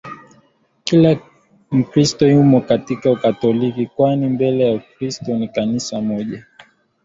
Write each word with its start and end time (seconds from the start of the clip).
kila 0.83 1.19
Mkristo 1.71 2.27
yumo 2.27 2.61
katika 2.61 3.11
Ukatoliki 3.11 3.85
kwani 3.87 4.27
mbele 4.27 4.71
ya 4.73 4.79
Kristo 4.79 5.49
Kanisa 5.55 6.01
ni 6.01 6.07
moja 6.07 6.45